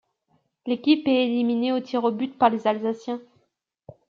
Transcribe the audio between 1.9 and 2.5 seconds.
au but par